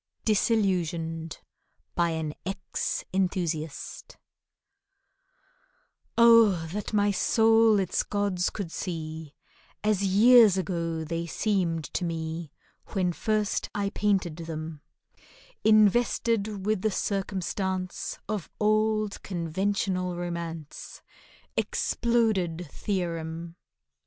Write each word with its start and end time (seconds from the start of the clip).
DISILLUSIONED 0.25 1.37
BY 1.93 2.09
AN 2.09 2.33
EX 2.43 3.03
ENTHUSIAST 3.13 4.17
OH, 6.17 6.69
that 6.73 6.91
my 6.91 7.11
soul 7.11 7.79
its 7.79 8.01
gods 8.01 8.49
could 8.49 8.71
see 8.71 9.35
As 9.83 10.03
years 10.03 10.57
ago 10.57 11.03
they 11.03 11.27
seemed 11.27 11.83
to 11.93 12.03
me 12.03 12.51
When 12.87 13.13
first 13.13 13.69
I 13.75 13.91
painted 13.91 14.37
them; 14.37 14.81
Invested 15.63 16.65
with 16.65 16.81
the 16.81 16.89
circumstance 16.89 18.17
Of 18.27 18.49
old 18.59 19.21
conventional 19.21 20.15
romance: 20.15 21.03
Exploded 21.55 22.67
theorem! 22.71 23.55